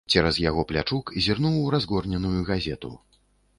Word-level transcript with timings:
Цераз 0.11 0.37
яго 0.43 0.63
плячук 0.71 1.11
зірнуў 1.27 1.59
у 1.67 1.69
разгорненую 1.77 2.41
газету. 2.51 2.95